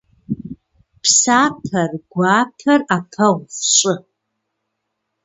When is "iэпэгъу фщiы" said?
2.95-3.95